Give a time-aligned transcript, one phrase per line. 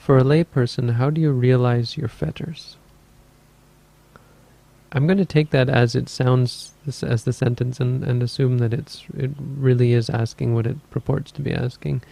[0.00, 2.78] For a layperson, how do you realize your fetters?
[4.92, 8.72] I'm going to take that as it sounds as the sentence and, and assume that
[8.72, 12.02] it's it really is asking what it purports to be asking.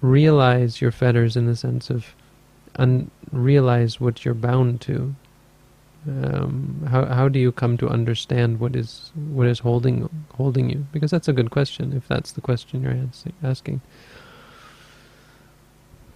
[0.00, 2.14] Realize your fetters in the sense of
[2.76, 5.14] un- realize what you're bound to.
[6.08, 10.86] Um, how how do you come to understand what is what is holding holding you?
[10.92, 11.92] Because that's a good question.
[11.92, 12.98] If that's the question you're
[13.42, 13.82] asking,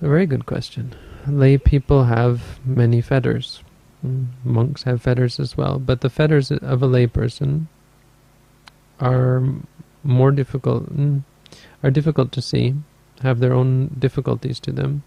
[0.01, 0.95] a very good question.
[1.27, 3.63] Lay people have many fetters
[4.05, 7.67] Mm, monks have fetters as well, but the fetters of a layperson
[9.01, 9.43] are
[10.05, 11.23] more difficult, mm,
[11.83, 12.75] are difficult to see,
[13.23, 15.03] have their own difficulties to them,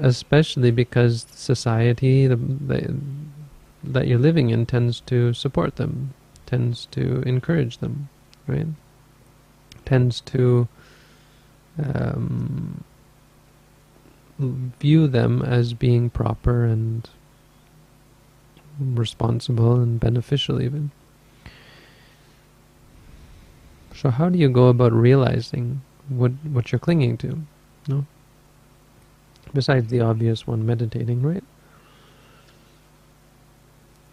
[0.00, 2.96] especially because society the, the,
[3.84, 6.14] that you're living in tends to support them,
[6.46, 8.08] tends to encourage them,
[8.46, 8.68] right?
[9.84, 10.68] Tends to
[11.78, 12.84] um,
[14.38, 17.08] view them as being proper and
[18.78, 20.90] responsible and beneficial even.
[23.94, 27.38] So how do you go about realizing what what you're clinging to?
[27.88, 28.06] No.
[29.54, 31.44] Besides the obvious one, meditating, right?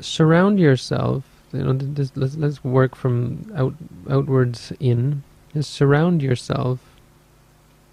[0.02, 1.24] Surround yourself.
[1.54, 3.74] You know, this, let's let's work from out
[4.10, 5.24] outwards in.
[5.54, 6.80] Just surround yourself.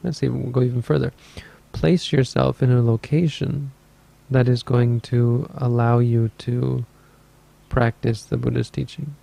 [0.07, 0.29] Let's see.
[0.29, 1.12] We'll go even further
[1.77, 3.71] place yourself in a location
[4.31, 6.87] that is going to allow you to
[7.69, 9.15] practice the Buddha's teaching.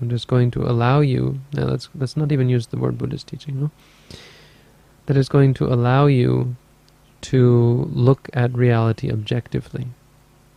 [0.00, 3.24] And is going to allow you, now let's, let's not even use the word Buddha's
[3.24, 3.70] teaching, no?
[5.06, 6.56] That is going to allow you
[7.22, 9.86] to look at reality objectively.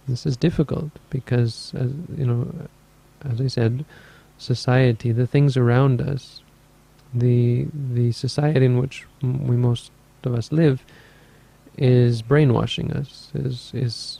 [0.08, 2.68] This is difficult because, as, you know,
[3.24, 3.86] as I said,
[4.38, 6.42] society, the things around us,
[7.14, 9.92] the the society in which we most
[10.24, 10.84] of us live,
[11.78, 14.20] is brainwashing us, is is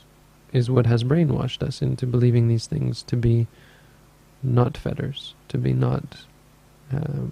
[0.52, 3.46] is what has brainwashed us into believing these things to be
[4.42, 6.24] not fetters, to be not
[6.92, 7.26] uh,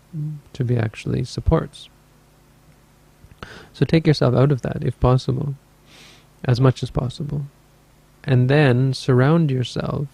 [0.52, 1.88] to be actually supports.
[3.72, 5.54] So take yourself out of that if possible,
[6.44, 7.46] as much as possible.
[8.24, 10.08] And then surround yourself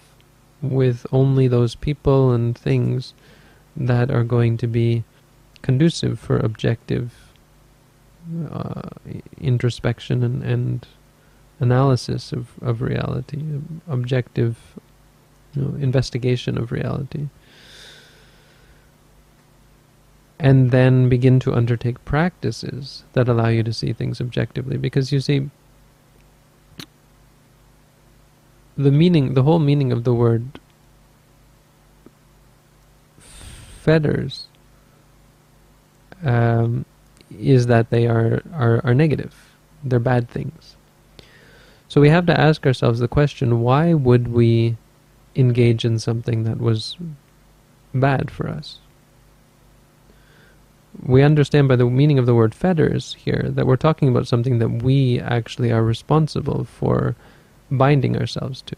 [0.61, 3.15] with only those people and things
[3.77, 5.03] that are going to be
[5.63, 7.33] conducive for objective
[8.51, 8.83] uh,
[9.41, 10.87] introspection and, and
[11.61, 13.43] analysis of, of reality,
[13.89, 14.59] objective
[15.55, 17.29] you know, investigation of reality.
[20.39, 24.77] And then begin to undertake practices that allow you to see things objectively.
[24.77, 25.51] Because you see,
[28.77, 30.59] the meaning, the whole meaning of the word
[33.19, 34.47] fetters
[36.23, 36.85] um,
[37.31, 39.35] is that they are, are, are negative.
[39.85, 40.77] They're bad things.
[41.89, 44.77] So we have to ask ourselves the question, why would we
[45.37, 46.97] engage in something that was
[47.95, 48.79] bad for us?
[51.03, 54.59] We understand by the meaning of the word fetters here that we're talking about something
[54.59, 57.17] that we actually are responsible for
[57.71, 58.77] binding ourselves to.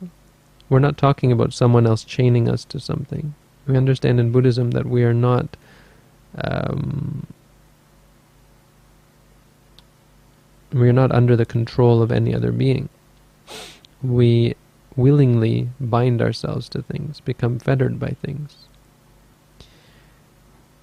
[0.68, 3.34] We're not talking about someone else chaining us to something.
[3.66, 5.56] We understand in Buddhism that we are not
[6.42, 7.26] um,
[10.74, 12.88] We are not under the control of any other being.
[14.02, 14.56] We
[14.96, 18.56] willingly bind ourselves to things, become fettered by things.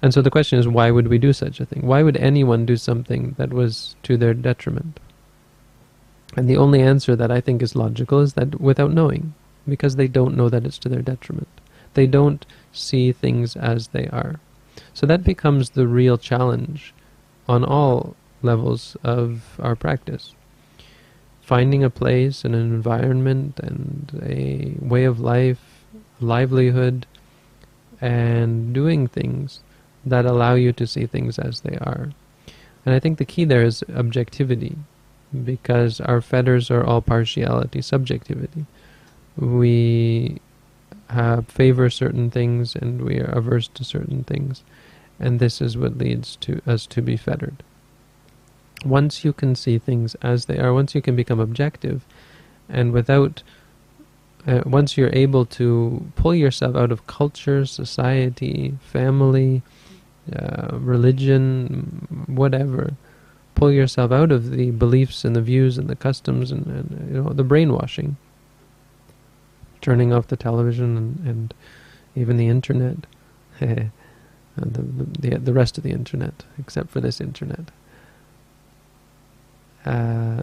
[0.00, 1.86] And so the question is, why would we do such a thing?
[1.86, 4.98] Why would anyone do something that was to their detriment?
[6.36, 9.34] And the only answer that I think is logical is that without knowing,
[9.68, 11.48] because they don't know that it's to their detriment.
[11.94, 14.40] They don't see things as they are.
[14.94, 16.94] So that becomes the real challenge
[17.46, 20.34] on all levels of our practice.
[21.40, 25.84] Finding a place and an environment and a way of life,
[26.20, 27.06] livelihood,
[28.00, 29.60] and doing things
[30.04, 32.10] that allow you to see things as they are.
[32.84, 34.76] And I think the key there is objectivity,
[35.44, 38.66] because our fetters are all partiality, subjectivity.
[39.36, 40.40] We
[41.08, 44.62] have favor certain things and we are averse to certain things,
[45.20, 47.62] and this is what leads to us to be fettered
[48.84, 52.04] once you can see things as they are, once you can become objective,
[52.68, 53.42] and without,
[54.46, 59.62] uh, once you're able to pull yourself out of culture, society, family,
[60.34, 62.94] uh, religion, whatever,
[63.54, 67.22] pull yourself out of the beliefs and the views and the customs and, and you
[67.22, 68.16] know the brainwashing,
[69.80, 71.54] turning off the television and, and
[72.14, 72.96] even the internet,
[73.60, 73.90] the,
[74.56, 77.70] the, the the rest of the internet except for this internet
[79.86, 80.42] uh,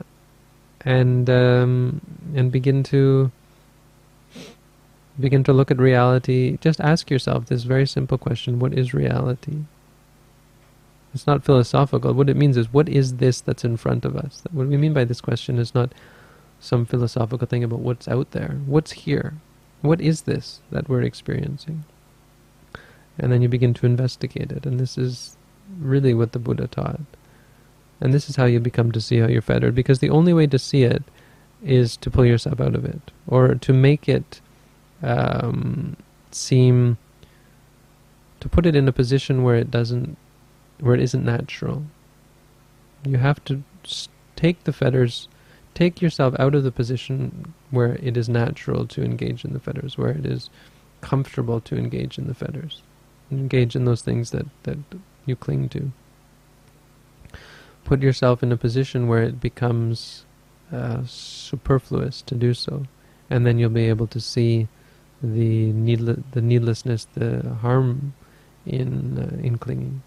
[0.81, 2.01] and um,
[2.35, 3.31] and begin to
[5.19, 6.57] begin to look at reality.
[6.61, 9.63] Just ask yourself this very simple question: What is reality?
[11.13, 12.13] It's not philosophical.
[12.13, 14.43] What it means is, what is this that's in front of us?
[14.51, 15.91] What we mean by this question is not
[16.59, 18.59] some philosophical thing about what's out there.
[18.65, 19.33] What's here?
[19.81, 21.85] What is this that we're experiencing?
[23.17, 24.65] And then you begin to investigate it.
[24.65, 25.35] And this is
[25.79, 27.01] really what the Buddha taught.
[28.01, 30.47] And this is how you become to see how you're fettered, because the only way
[30.47, 31.03] to see it
[31.63, 34.39] is to pull yourself out of it, or to make it
[35.03, 35.97] um,
[36.31, 36.97] seem,
[38.39, 40.17] to put it in a position where it doesn't,
[40.79, 41.83] where it isn't natural.
[43.05, 43.63] You have to
[44.35, 45.27] take the fetters,
[45.73, 49.97] take yourself out of the position where it is natural to engage in the fetters,
[49.97, 50.49] where it is
[51.01, 52.81] comfortable to engage in the fetters,
[53.31, 54.77] engage in those things that, that
[55.25, 55.91] you cling to
[57.89, 60.23] put yourself in a position where it becomes
[60.71, 62.85] uh, superfluous to do so,
[63.31, 64.67] and then you'll be able to see
[65.23, 68.13] the needle- the needlessness, the harm
[68.65, 70.03] in uh, in clinging.